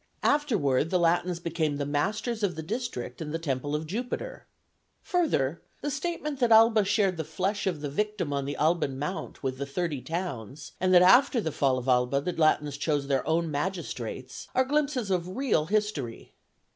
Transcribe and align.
Afterward 0.23 0.89
the 0.89 0.97
Latins 0.97 1.39
became 1.39 1.77
the 1.77 1.85
masters 1.85 2.41
of 2.41 2.55
the 2.55 2.63
district 2.63 3.21
and 3.21 3.39
temple 3.43 3.75
of 3.75 3.85
Jupiter. 3.85 4.47
Further, 5.03 5.61
the 5.81 5.91
statement 5.91 6.39
that 6.39 6.51
Alba 6.51 6.85
shared 6.85 7.17
the 7.17 7.23
flesh 7.23 7.67
of 7.67 7.81
the 7.81 7.87
victim 7.91 8.33
on 8.33 8.45
the 8.45 8.57
Alban 8.57 8.97
mount 8.97 9.43
with 9.43 9.59
the 9.59 9.65
thirty 9.67 10.01
towns, 10.01 10.71
and 10.79 10.91
that 10.91 11.03
after 11.03 11.39
the 11.39 11.51
fall 11.51 11.77
of 11.77 11.87
Alba 11.87 12.19
the 12.21 12.33
Latins 12.33 12.77
chose 12.77 13.05
their 13.05 13.27
own 13.27 13.51
magistrates, 13.51 14.47
are 14.55 14.65
glimpses 14.65 15.11
of 15.11 15.37
real 15.37 15.67
history. 15.67 16.33